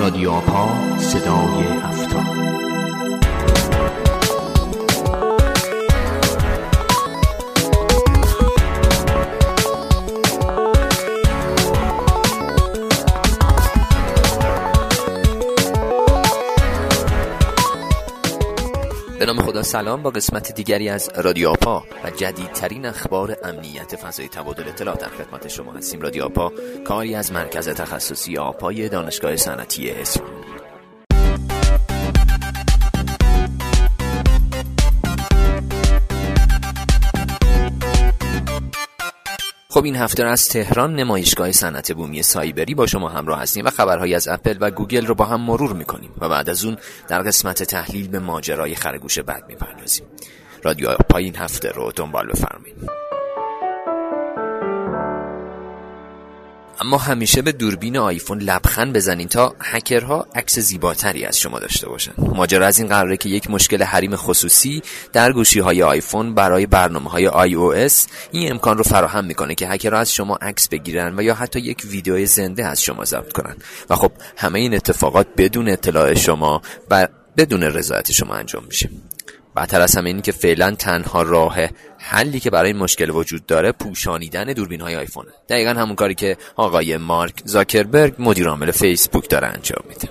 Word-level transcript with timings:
رادیو 0.00 0.30
آپا 0.30 0.68
صدای 0.98 1.64
هفتاد 1.82 2.53
به 19.24 19.32
نام 19.32 19.42
خدا 19.42 19.62
سلام 19.62 20.02
با 20.02 20.10
قسمت 20.10 20.52
دیگری 20.52 20.88
از 20.88 21.10
رادیو 21.16 21.48
آپا 21.48 21.84
و 22.04 22.10
جدیدترین 22.10 22.86
اخبار 22.86 23.36
امنیت 23.44 23.96
فضای 23.96 24.28
تبادل 24.28 24.68
اطلاعات 24.68 25.00
در 25.00 25.08
خدمت 25.08 25.48
شما 25.48 25.72
هستیم. 25.72 26.00
رادیو 26.00 26.24
آپا 26.24 26.52
کاری 26.84 27.14
از 27.14 27.32
مرکز 27.32 27.68
تخصصی 27.68 28.38
آپای 28.38 28.88
دانشگاه 28.88 29.36
صنعتی 29.36 29.90
اصفهان. 29.90 30.53
خب 39.84 39.86
این 39.86 39.96
هفته 39.96 40.24
از 40.24 40.48
تهران 40.48 40.94
نمایشگاه 40.94 41.52
صنعت 41.52 41.92
بومی 41.92 42.22
سایبری 42.22 42.74
با 42.74 42.86
شما 42.86 43.08
همراه 43.08 43.40
هستیم 43.40 43.64
و 43.64 43.70
خبرهایی 43.70 44.14
از 44.14 44.28
اپل 44.28 44.56
و 44.60 44.70
گوگل 44.70 45.06
رو 45.06 45.14
با 45.14 45.24
هم 45.24 45.40
مرور 45.40 45.72
می‌کنیم 45.72 46.10
و 46.18 46.28
بعد 46.28 46.50
از 46.50 46.64
اون 46.64 46.76
در 47.08 47.22
قسمت 47.22 47.62
تحلیل 47.62 48.08
به 48.08 48.18
ماجرای 48.18 48.74
خرگوش 48.74 49.18
بد 49.18 49.44
می‌پردازیم. 49.48 50.06
رادیو 50.62 50.94
پایین 50.94 51.36
هفته 51.36 51.68
رو 51.68 51.92
دنبال 51.96 52.26
بفرمایید. 52.26 52.76
اما 56.84 56.98
همیشه 56.98 57.42
به 57.42 57.52
دوربین 57.52 57.96
آیفون 57.96 58.38
لبخند 58.38 58.92
بزنین 58.92 59.28
تا 59.28 59.54
هکرها 59.60 60.26
عکس 60.34 60.58
زیباتری 60.58 61.24
از 61.24 61.40
شما 61.40 61.58
داشته 61.58 61.88
باشن. 61.88 62.12
ماجرا 62.18 62.66
از 62.66 62.78
این 62.78 62.88
قراره 62.88 63.16
که 63.16 63.28
یک 63.28 63.50
مشکل 63.50 63.82
حریم 63.82 64.16
خصوصی 64.16 64.82
در 65.12 65.32
گوشی 65.32 65.60
های 65.60 65.82
آیفون 65.82 66.34
برای 66.34 66.66
برنامه 66.66 67.10
های 67.10 67.28
آی 67.28 67.54
این 68.30 68.50
امکان 68.50 68.78
رو 68.78 68.84
فراهم 68.84 69.24
می‌کنه 69.24 69.54
که 69.54 69.68
هکرها 69.68 70.00
از 70.00 70.14
شما 70.14 70.36
عکس 70.36 70.68
بگیرن 70.68 71.18
و 71.18 71.22
یا 71.22 71.34
حتی 71.34 71.60
یک 71.60 71.82
ویدیو 71.84 72.26
زنده 72.26 72.66
از 72.66 72.82
شما 72.82 73.04
ضبط 73.04 73.32
کنن. 73.32 73.56
و 73.90 73.96
خب 73.96 74.12
همه 74.36 74.58
این 74.58 74.74
اتفاقات 74.74 75.26
بدون 75.36 75.68
اطلاع 75.68 76.14
شما 76.14 76.62
و 76.90 77.08
بدون 77.36 77.62
رضایت 77.62 78.12
شما 78.12 78.34
انجام 78.34 78.64
میشه. 78.64 78.90
بدتر 79.56 79.80
از 79.80 79.96
همه 79.96 80.10
این 80.10 80.22
که 80.22 80.32
فعلا 80.32 80.70
تنها 80.70 81.22
راه 81.22 81.56
حلی 81.98 82.40
که 82.40 82.50
برای 82.50 82.72
مشکل 82.72 83.10
وجود 83.10 83.46
داره 83.46 83.72
پوشانیدن 83.72 84.44
دوربین 84.44 84.80
های 84.80 84.96
آیفونه. 84.96 85.30
دقیقا 85.48 85.70
همون 85.70 85.94
کاری 85.94 86.14
که 86.14 86.36
آقای 86.56 86.96
مارک 86.96 87.34
زاکربرگ 87.44 88.14
مدیر 88.18 88.48
عامل 88.48 88.70
فیسبوک 88.70 89.30
داره 89.30 89.46
انجام 89.46 89.84
میده. 89.88 90.08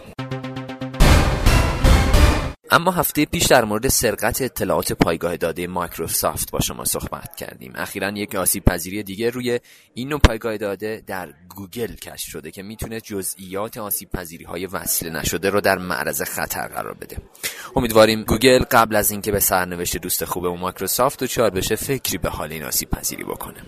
اما 2.73 2.91
هفته 2.91 3.25
پیش 3.25 3.45
در 3.45 3.65
مورد 3.65 3.87
سرقت 3.87 4.41
اطلاعات 4.41 4.93
پایگاه 4.93 5.37
داده 5.37 5.67
مایکروسافت 5.67 6.51
با 6.51 6.59
شما 6.59 6.85
صحبت 6.85 7.35
کردیم. 7.35 7.73
اخیرا 7.75 8.09
یک 8.09 8.35
آسیب 8.35 8.63
پذیری 8.63 9.03
دیگه 9.03 9.29
روی 9.29 9.59
این 9.93 10.09
نوع 10.09 10.19
پایگاه 10.19 10.57
داده 10.57 11.03
در 11.07 11.33
گوگل 11.55 11.95
کشف 11.95 12.29
شده 12.29 12.51
که 12.51 12.63
می‌تونه 12.63 13.01
جزئیات 13.01 13.77
آسیب 13.77 14.09
پذیری 14.09 14.45
های 14.45 14.65
وصل 14.65 15.09
نشده 15.09 15.49
رو 15.49 15.61
در 15.61 15.77
معرض 15.77 16.21
خطر 16.21 16.67
قرار 16.67 16.93
بده. 16.93 17.17
امیدواریم 17.75 18.23
گوگل 18.23 18.63
قبل 18.71 18.95
از 18.95 19.11
اینکه 19.11 19.31
به 19.31 19.39
سرنوشت 19.39 19.97
دوست 19.97 20.25
خوبه 20.25 20.49
و 20.49 20.55
مایکروسافت 20.55 21.23
دچار 21.23 21.49
بشه 21.49 21.75
فکری 21.75 22.17
به 22.17 22.29
حال 22.29 22.51
این 22.51 22.63
آسیب 22.63 22.89
پذیری 22.89 23.23
بکنه. 23.23 23.63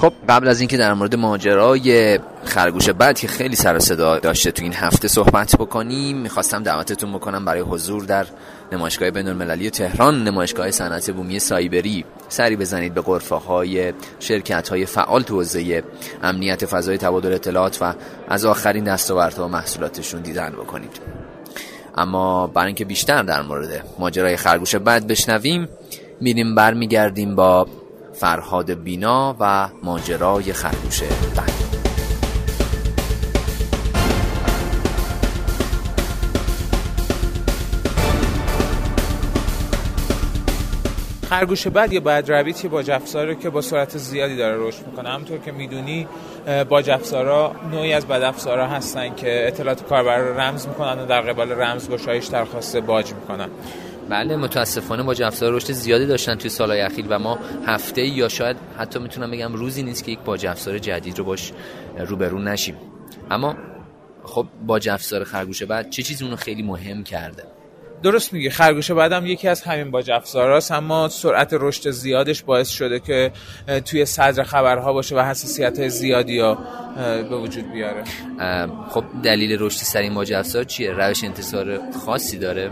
خب 0.00 0.12
قبل 0.28 0.48
از 0.48 0.60
اینکه 0.60 0.76
در 0.76 0.94
مورد 0.94 1.14
ماجرای 1.14 2.18
خرگوش 2.44 2.90
بعد 2.90 3.18
که 3.18 3.28
خیلی 3.28 3.56
سر 3.56 3.78
صدا 3.78 4.18
داشته 4.18 4.50
تو 4.50 4.62
این 4.62 4.72
هفته 4.72 5.08
صحبت 5.08 5.56
بکنیم 5.56 6.16
می‌خواستم 6.16 6.62
دعوتتون 6.62 7.12
بکنم 7.12 7.44
برای 7.44 7.60
حضور 7.60 8.04
در 8.04 8.26
نمایشگاه 8.72 9.10
بین 9.10 9.28
المللی 9.28 9.70
تهران 9.70 10.24
نمایشگاه 10.24 10.70
صنعت 10.70 11.10
بومی 11.10 11.38
سایبری. 11.38 12.04
سری 12.28 12.56
بزنید 12.56 12.94
به 12.94 13.00
قرفه 13.00 13.34
های 13.34 13.92
شرکت 14.20 14.68
های 14.68 14.86
فعال 14.86 15.22
تو 15.22 15.34
حوزه 15.34 15.82
امنیت 16.22 16.66
فضای 16.66 16.98
تبادل 16.98 17.32
اطلاعات 17.32 17.78
و 17.80 17.94
از 18.28 18.44
آخرین 18.44 18.84
دستاوردها 18.84 19.44
و 19.44 19.48
محصولاتشون 19.48 20.20
دیدن 20.20 20.50
بکنید. 20.50 21.00
اما 21.96 22.46
برای 22.46 22.66
اینکه 22.66 22.84
بیشتر 22.84 23.22
در 23.22 23.42
مورد 23.42 23.84
ماجرای 23.98 24.36
خرگوش 24.36 24.74
بعد 24.74 25.06
بشنویم 25.06 25.68
میریم 26.20 26.54
برمیگردیم 26.54 27.34
با 27.34 27.66
فرهاد 28.20 28.70
بینا 28.70 29.36
و 29.40 29.68
ماجرای 29.82 30.52
خرگوش 30.52 31.02
بد 31.02 31.50
خرگوش 41.28 41.66
بد 41.66 41.92
یا 41.92 42.00
بد 42.00 42.32
رویت 42.32 42.66
با 42.66 42.80
افزاره 42.80 43.34
که 43.34 43.50
با 43.50 43.60
سرعت 43.60 43.98
زیادی 43.98 44.36
داره 44.36 44.68
رشد 44.68 44.86
می‌کنه. 44.86 45.08
همونطور 45.08 45.38
که 45.38 45.52
می‌دونی 45.52 46.06
با 46.68 46.78
افزارا 46.78 47.54
نوعی 47.72 47.92
از 47.92 48.06
بد 48.06 48.22
افزارا 48.22 48.66
هستن 48.66 49.14
که 49.14 49.46
اطلاعات 49.46 49.82
کاربر 49.84 50.18
رو 50.18 50.40
رمز 50.40 50.66
می‌کنن 50.66 50.98
و 50.98 51.06
در 51.06 51.20
قبال 51.20 51.52
رمزگشایش 51.52 52.26
درخواست 52.26 52.76
باج 52.76 53.12
می‌کنن. 53.12 53.48
بله 54.10 54.36
متاسفانه 54.36 55.02
با 55.02 55.12
افزار 55.12 55.52
رشد 55.52 55.72
زیادی 55.72 56.06
داشتن 56.06 56.34
توی 56.34 56.50
سالهای 56.50 56.80
اخیر 56.80 57.06
و 57.08 57.18
ما 57.18 57.38
هفته 57.66 58.02
یا 58.02 58.28
شاید 58.28 58.56
حتی 58.78 58.98
می‌تونم 58.98 59.30
بگم 59.30 59.52
روزی 59.52 59.82
نیست 59.82 60.04
که 60.04 60.12
یک 60.12 60.18
باج 60.18 60.46
افزار 60.46 60.78
جدید 60.78 61.18
رو 61.18 61.24
باش 61.24 61.52
روبرو 61.98 62.38
نشیم. 62.38 62.76
اما 63.30 63.56
خب 64.24 64.46
باج 64.66 64.88
افزار 64.88 65.24
خرگوش 65.24 65.62
بعد 65.62 65.90
چه 65.90 66.02
چیزی 66.02 66.24
اونو 66.24 66.36
خیلی 66.36 66.62
مهم 66.62 67.04
کرده؟ 67.04 67.59
درست 68.02 68.32
میگه 68.32 68.50
خرگوش 68.50 68.90
بدم 68.90 69.26
یکی 69.26 69.48
از 69.48 69.62
همین 69.62 69.90
باج 69.90 70.10
افزاراست 70.10 70.72
اما 70.72 71.08
سرعت 71.08 71.48
رشد 71.52 71.90
زیادش 71.90 72.42
باعث 72.42 72.68
شده 72.68 73.00
که 73.00 73.32
توی 73.84 74.04
صدر 74.04 74.42
خبرها 74.42 74.92
باشه 74.92 75.16
و 75.16 75.20
حساسیت 75.20 75.88
زیادی 75.88 76.38
ها 76.38 76.58
به 77.30 77.36
وجود 77.36 77.72
بیاره. 77.72 78.04
خب 78.90 79.04
دلیل 79.24 79.56
رشد 79.60 79.78
سریع 79.78 79.98
این 79.98 80.14
باج 80.14 80.32
افزار 80.32 80.64
چیه؟ 80.64 80.92
روش 80.92 81.24
انتشار 81.24 81.80
خاصی 82.06 82.38
داره؟ 82.38 82.70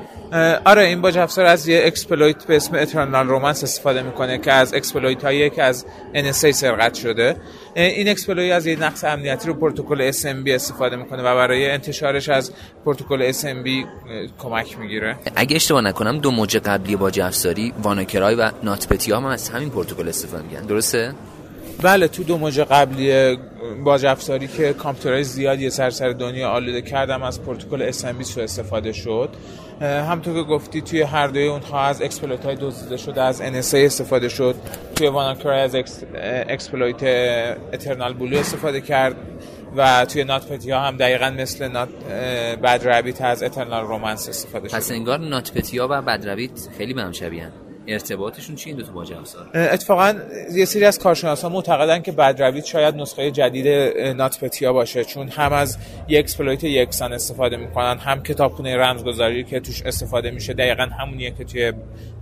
آره 0.65 0.83
این 0.83 1.01
باج 1.01 1.19
افزار 1.19 1.47
از 1.47 1.69
یه 1.69 1.83
exploit 1.85 2.45
به 2.45 2.57
اسم 2.57 2.75
Eternal 2.75 3.27
Romance 3.27 3.63
استفاده 3.65 4.03
می‌کنه 4.03 4.39
که 4.39 4.53
از 4.53 4.75
exploit 4.75 5.25
هایی 5.25 5.51
که 5.51 5.63
از 5.63 5.87
NSA 6.15 6.51
سرقت 6.51 6.95
شده. 6.95 7.37
این 7.83 8.09
exploit 8.09 8.55
از 8.55 8.67
یه 8.67 8.77
نقص 8.77 9.05
امنیتی 9.05 9.49
رو 9.49 9.55
پروتکل 9.55 10.13
SMB 10.13 10.49
استفاده 10.49 10.97
می‌کنه 10.97 11.23
و 11.23 11.35
برای 11.35 11.71
انتشارش 11.71 12.29
از 12.29 12.53
پروتکل 12.85 13.33
SMB 13.33 13.69
کمک 14.39 14.79
می‌گیره. 14.79 15.17
اگه 15.37 15.57
اشتباه 15.57 15.81
نکنم 15.81 16.19
دو 16.19 16.31
موج 16.31 16.57
قبلی 16.57 16.97
باج 16.97 17.21
افزاری 17.21 17.73
WannaCry 17.83 18.35
و 18.35 18.51
NotPetya 18.63 19.13
هم 19.13 19.25
از 19.25 19.49
همین 19.49 19.71
پروتکل 19.71 20.09
استفاده 20.09 20.43
میکنن 20.43 20.67
درسته؟ 20.67 21.15
بله 21.83 22.09
تو 22.09 22.25
دو 22.25 22.39
موج 22.39 22.61
قبلی 22.61 23.39
باج 23.85 24.07
افزاری 24.07 24.49
که 24.49 24.73
کامپیوترهای 24.73 25.25
زیادی 25.25 25.71
سراسر 25.71 26.11
دنیا 26.11 26.49
آلوده 26.49 26.83
کردن 26.83 27.23
از 27.23 27.43
پروتکل 27.43 27.93
SMB 27.93 28.23
سو 28.23 28.41
استفاده 28.41 28.93
شد. 28.93 29.29
همونطور 29.81 30.35
که 30.35 30.43
گفتی 30.43 30.81
توی 30.81 31.03
هر 31.03 31.27
دوی 31.27 31.47
اونها 31.47 31.81
از 31.81 32.03
exploit 32.03 32.45
های 32.45 32.57
دزدیده 32.61 32.97
شده 32.97 33.23
از 33.23 33.43
NSA 33.43 33.75
استفاده 33.75 34.29
شد. 34.29 34.55
توی 34.97 35.09
WannaCry 35.09 35.61
از 35.61 35.77
exploit 36.49 37.03
Eternal 37.73 38.15
Blue 38.15 38.39
استفاده 38.39 38.81
کرد 38.81 39.17
و 39.77 40.05
توی 40.05 40.25
NotPetya 40.25 40.81
هم 40.81 40.97
دقیقا 40.97 41.31
مثل 41.31 41.69
نات 41.69 41.89
Bad 42.63 42.81
Rabbit 42.85 43.23
از 43.23 43.43
Eternal 43.43 43.85
Romance 43.85 44.29
استفاده 44.29 44.69
شد. 44.69 44.77
پس 44.77 44.91
انگار 44.91 45.19
NotPetya 45.19 45.89
و 45.91 46.03
Bad 46.03 46.27
Rabbit 46.27 46.69
خیلی 46.79 46.95
به 46.95 47.03
هم 47.03 47.13
شبیهن. 47.13 47.53
ارتباطشون 47.89 48.57
چیه 48.57 48.71
این 48.71 48.79
دو 48.79 48.85
تا 48.85 48.93
باج 48.93 49.13
افزار 49.13 49.51
اتفاقا 49.55 50.15
یه 50.53 50.65
سری 50.65 50.85
از 50.85 50.99
کارشناسان 50.99 51.53
معتقدن 51.53 52.03
که 52.03 52.13
Bad 52.13 52.43
Rabbit 52.43 52.65
شاید 52.65 52.95
نسخه 52.95 53.31
جدید 53.31 53.69
NotPetya 54.17 54.73
باشه 54.73 55.05
چون 55.05 55.29
هم 55.29 55.53
از 55.53 55.79
یک 56.09 56.19
exploit 56.19 56.65
یکسان 56.65 57.13
استفاده 57.13 57.57
می‌کنن 57.57 57.99
هم 57.99 58.23
کتابخونه 58.23 58.77
رمزگذاری 58.77 59.45
که 59.45 59.61
توش 59.61 59.83
استفاده 59.83 60.31
میشه 60.31 60.53
دقیقا 60.53 60.83
همونیه 60.83 61.31
که 61.31 61.45
توی 61.45 61.73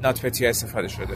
NotPetya 0.03 0.49
استفاده 0.49 0.89
شده. 0.89 1.15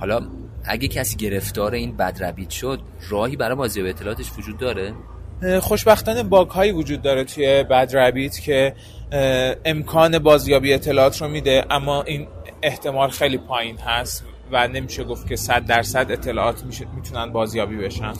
حالا 0.00 0.20
اگه 0.64 0.88
کسی 0.88 1.16
گرفتار 1.16 1.74
این 1.74 1.96
Bad 1.96 2.16
Rabbit 2.20 2.50
شد 2.50 2.80
راهی 3.08 3.36
برای 3.36 3.56
بازیابی 3.56 3.90
اطلاعاتش 3.90 4.30
وجود 4.38 4.58
داره؟ 4.58 4.92
خوشبختانه 5.60 6.22
باگ 6.22 6.48
هایی 6.48 6.72
وجود 6.72 7.02
داره 7.02 7.24
توی 7.24 7.62
بد 7.62 7.90
رابیت 7.94 8.40
که 8.40 8.74
امکان 9.64 10.18
بازیابی 10.18 10.72
اطلاعات 10.72 11.22
رو 11.22 11.28
میده 11.28 11.64
اما 11.70 12.02
این 12.02 12.26
احتمال 12.62 13.10
خیلی 13.10 13.38
پایین 13.38 13.78
هست 13.78 14.24
و 14.52 14.68
نمیشه 14.68 15.04
گفت 15.04 15.28
که 15.28 15.36
صد 15.36 15.66
درصد 15.66 16.06
اطلاعات 16.10 16.64
می‌تونن 16.96 17.32
بازیابی 17.32 17.76
بشن. 17.76 18.12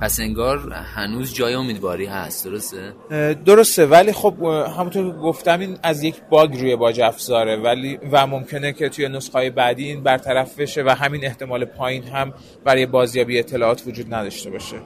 پس 0.00 0.20
انگار 0.20 0.72
هنوز 0.72 1.34
جای 1.34 1.54
امیدواری 1.54 2.06
هست 2.06 2.44
درسته؟ 2.44 2.92
درسته 3.44 3.86
ولی 3.86 4.12
خب 4.12 4.34
همونطور 4.78 5.12
که 5.12 5.18
گفتم 5.18 5.60
این 5.60 5.78
از 5.82 6.02
یک 6.02 6.14
باگ 6.30 6.56
روی 6.56 6.76
باج 6.76 7.00
افزاره 7.00 7.56
ولی 7.56 7.98
و 8.12 8.26
ممکنه 8.26 8.72
که 8.72 8.88
توی 8.88 9.08
نسخه 9.08 9.38
های 9.38 9.50
بعدی 9.50 9.84
این 9.84 10.02
برطرف 10.02 10.60
بشه 10.60 10.82
و 10.82 10.88
همین 10.88 11.24
احتمال 11.24 11.64
پایین 11.64 12.02
هم 12.02 12.34
برای 12.64 12.86
بازیابی 12.86 13.38
اطلاعات 13.38 13.82
وجود 13.86 14.14
نداشته 14.14 14.50
باشه. 14.50 14.76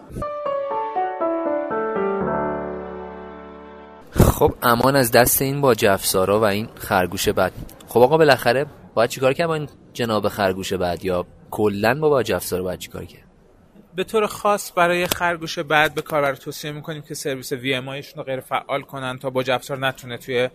خب 4.38 4.55
امان 4.62 4.96
از 4.96 5.11
دست 5.11 5.43
این 5.43 5.61
با 5.61 5.75
افزارا 5.82 6.40
و 6.40 6.44
این 6.44 6.69
خرگوش 6.75 7.29
بد 7.29 7.52
خب 7.88 8.00
آقا 8.00 8.19
بالاخره 8.19 8.67
باید 8.94 9.11
چیکار 9.11 9.32
کرد 9.32 9.46
با 9.46 9.55
این 9.55 9.69
جناب 9.93 10.29
خرگوش 10.29 10.73
بد 10.73 11.05
یا 11.05 11.26
کلا 11.50 11.94
با 11.94 12.08
باج 12.08 12.32
افزارا 12.32 12.62
باید 12.62 12.79
چیکار 12.79 13.05
کرد؟ 13.05 13.27
به 13.94 14.05
طور 14.05 14.26
خاص 14.26 14.73
برای 14.76 15.06
خرگوش 15.06 15.58
بعد 15.58 15.94
به 15.94 16.02
کاربر 16.02 16.35
توصیه 16.35 16.73
می‌کنیم 16.73 17.02
که 17.02 17.14
سرویس 17.14 17.52
وی 17.52 17.75
ام 17.75 17.90
رو 18.17 18.23
غیر 18.23 18.40
فعال 18.40 18.82
کنن 18.82 19.19
تا 19.19 19.31
باج 19.31 19.50
افزار 19.50 19.79
نتونه 19.79 20.17
توی 20.17 20.49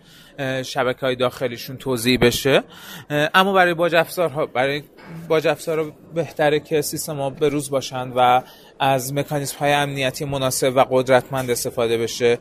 شبکه 0.62 1.00
های 1.00 1.16
داخلیشون 1.16 1.76
توضیح 1.76 2.18
بشه. 2.18 2.62
اما 3.10 3.52
برای 3.52 3.74
باج 3.74 3.94
افزار 3.94 4.46
برای 4.46 4.82
باج 5.28 5.46
افزار 5.46 5.92
بهتره 6.14 6.60
که 6.60 6.82
سیستم 6.82 7.16
ها 7.16 7.30
به 7.30 7.48
روز 7.48 7.70
باشند 7.70 8.12
و 8.16 8.42
از 8.80 9.14
مکانیزم 9.14 9.58
های 9.58 9.72
امنیتی 9.72 10.24
مناسب 10.24 10.76
و 10.76 10.84
قدرتمند 10.90 11.50
استفاده 11.50 11.98
بشه. 11.98 12.38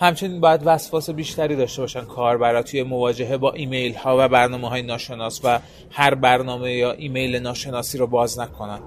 همچنین 0.00 0.40
باید 0.40 0.60
وسواس 0.64 1.10
بیشتری 1.10 1.56
داشته 1.56 1.82
باشن 1.82 2.04
کاربرا 2.04 2.62
توی 2.62 2.82
مواجهه 2.82 3.36
با 3.36 3.52
ایمیل 3.52 3.94
ها 3.94 4.16
و 4.18 4.28
برنامه 4.28 4.68
های 4.68 4.82
ناشناس 4.82 5.40
و 5.44 5.58
هر 5.90 6.14
برنامه 6.14 6.72
یا 6.72 6.92
ایمیل 6.92 7.36
ناشناسی 7.36 7.98
رو 7.98 8.06
باز 8.06 8.38
نکنن. 8.38 8.80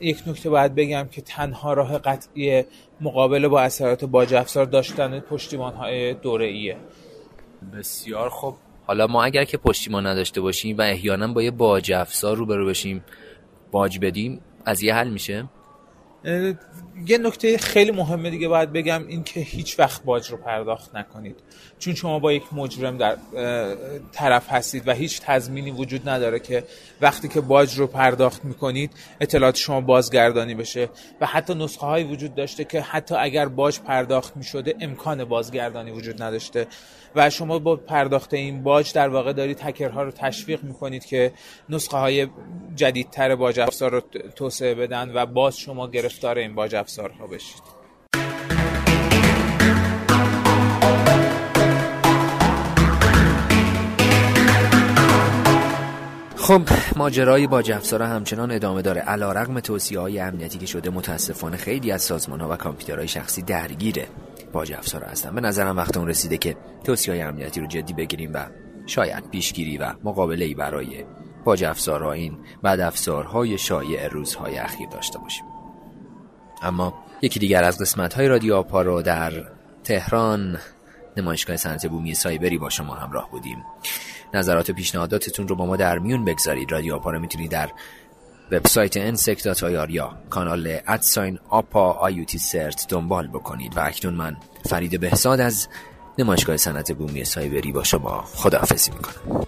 یک 0.00 0.22
نکته 0.26 0.50
باید 0.50 0.74
بگم 0.74 1.08
که 1.10 1.20
تنها 1.20 1.72
راه 1.72 1.98
قطعی 1.98 2.64
مقابله 3.00 3.48
با 3.48 3.60
اثرات 3.60 4.04
باج 4.04 4.34
افزار 4.34 4.66
داشتن 4.66 5.20
پشتیبان 5.20 5.74
های 5.74 6.14
دوره 6.14 6.46
ایه 6.46 6.76
بسیار 7.74 8.28
خوب. 8.28 8.56
حالا 8.86 9.06
ما 9.06 9.24
اگر 9.24 9.44
که 9.44 9.56
پشتیبان 9.56 10.06
نداشته 10.06 10.40
باشیم 10.40 10.78
و 10.78 10.82
احیانا 10.82 11.32
با 11.32 11.42
یه 11.42 11.50
باج 11.50 11.92
افزار 11.92 12.36
روبرو 12.36 12.66
بشیم 12.66 13.04
باج 13.70 13.98
بدیم 13.98 14.40
از 14.64 14.82
یه 14.82 14.94
حل 14.94 15.10
میشه. 15.10 15.48
یه 17.06 17.18
نکته 17.18 17.58
خیلی 17.58 17.90
مهمه 17.90 18.30
دیگه 18.30 18.48
باید 18.48 18.72
بگم 18.72 19.06
این 19.08 19.24
که 19.24 19.40
هیچ 19.40 19.78
وقت 19.78 20.02
باج 20.02 20.30
رو 20.30 20.36
پرداخت 20.36 20.96
نکنید. 20.96 21.36
چون 21.78 21.94
شما 21.94 22.18
با 22.18 22.32
یک 22.32 22.42
مجرم 22.52 22.96
در 22.96 23.16
طرف 24.12 24.52
هستید 24.52 24.88
و 24.88 24.92
هیچ 24.92 25.20
تضمینی 25.20 25.70
وجود 25.70 26.08
نداره 26.08 26.38
که 26.38 26.64
وقتی 27.00 27.28
که 27.28 27.40
باج 27.40 27.78
رو 27.78 27.86
پرداخت 27.86 28.44
می‌کنید 28.44 28.90
اطلاعات 29.20 29.56
شما 29.56 29.80
بازگردانی 29.80 30.54
بشه 30.54 30.88
و 31.20 31.26
حتی 31.26 31.54
نسخه 31.54 31.86
هایی 31.86 32.04
وجود 32.04 32.34
داشته 32.34 32.64
که 32.64 32.80
حتی 32.80 33.14
اگر 33.14 33.48
باج 33.48 33.80
پرداخت 33.80 34.36
می‌شده 34.36 34.74
امکان 34.80 35.24
بازگردانی 35.24 35.90
وجود 35.90 36.22
نداشته. 36.22 36.66
و 37.14 37.30
شما 37.30 37.58
با 37.58 37.76
پرداخت 37.76 38.34
این 38.34 38.62
باج 38.62 38.92
در 38.92 39.08
واقع 39.08 39.32
دارید 39.32 39.60
هکرها 39.60 40.02
رو 40.02 40.10
تشویق 40.10 40.62
می‌کنید 40.64 41.04
که 41.04 41.32
نسخه 41.68 41.96
های 41.96 42.28
جدیدتر 42.76 43.34
باج 43.34 43.60
افزار 43.60 43.90
رو 43.90 44.00
توسعه 44.36 44.74
بدن 44.74 45.12
و 45.14 45.26
باز 45.26 45.58
شما 45.58 45.86
گرفتار 46.18 46.38
این 46.38 46.54
باج 46.54 46.74
افزارها 46.74 47.26
بشید. 47.26 47.62
خب 56.36 56.62
ماجرای 56.96 57.46
با 57.46 57.58
افزار 57.58 58.02
همچنان 58.02 58.50
ادامه 58.50 58.82
داره. 58.82 59.00
علا 59.00 59.32
رقم 59.32 59.60
توصیه 59.60 60.00
های 60.00 60.20
امنیتی 60.20 60.58
که 60.58 60.66
شده 60.66 60.90
متاسفانه 60.90 61.56
خیلی 61.56 61.92
از 61.92 62.02
سازمان 62.02 62.40
ها 62.40 62.48
و 62.48 62.56
کامپیوترهای 62.56 63.08
شخصی 63.08 63.42
درگیره. 63.42 64.06
باج 64.52 64.72
افزار 64.72 65.04
هستن. 65.04 65.34
به 65.34 65.40
نظرم 65.40 65.76
وقت 65.76 65.96
اون 65.96 66.08
رسیده 66.08 66.38
که 66.38 66.56
توصیه 66.84 67.14
های 67.14 67.22
امنیتی 67.22 67.60
رو 67.60 67.66
جدی 67.66 67.92
بگیریم 67.92 68.30
و 68.34 68.46
شاید 68.86 69.30
پیشگیری 69.30 69.78
و 69.78 69.94
مقابله 70.04 70.44
ای 70.44 70.54
برای 70.54 71.04
باج 71.44 71.64
افزارها 71.64 72.12
این 72.12 72.38
بعد 72.62 72.80
افزارهای 72.80 73.58
شایع 73.58 74.08
روزهای 74.08 74.58
اخیر 74.58 74.88
داشته 74.88 75.18
باشیم. 75.18 75.57
اما 76.62 76.94
یکی 77.22 77.40
دیگر 77.40 77.64
از 77.64 77.78
قسمت 77.78 78.14
های 78.14 78.28
رادیو 78.28 78.54
آپا 78.54 78.82
رو 78.82 79.02
در 79.02 79.32
تهران 79.84 80.58
نمایشگاه 81.16 81.56
صنعت 81.56 81.86
بومی 81.86 82.14
سایبری 82.14 82.58
با 82.58 82.70
شما 82.70 82.94
همراه 82.94 83.30
بودیم. 83.30 83.64
نظرات 84.34 84.70
و 84.70 84.72
پیشنهاداتتون 84.72 85.48
رو 85.48 85.56
با 85.56 85.66
ما 85.66 85.76
در 85.76 85.98
میون 85.98 86.24
بگذارید. 86.24 86.72
رادیو 86.72 86.94
آپا 86.94 87.10
رو 87.10 87.18
می‌تونید 87.18 87.50
در 87.50 87.70
وبسایت 88.52 88.96
انسک.ir 88.96 89.90
یا 89.90 90.18
کانال 90.30 90.78
ادساین 90.86 91.38
آپا 91.48 91.92
آیوتی 91.92 92.38
سرت 92.38 92.86
دنبال 92.88 93.26
بکنید. 93.28 93.76
و 93.76 93.80
اکنون 93.84 94.14
من 94.14 94.36
فرید 94.64 95.00
بهزاد 95.00 95.40
از 95.40 95.68
نمایشگاه 96.18 96.56
صنعت 96.56 96.92
بومی 96.92 97.24
سایبری 97.24 97.72
با 97.72 97.84
شما 97.84 98.24
خداحافظی 98.34 98.90
می‌کنم. 98.90 99.46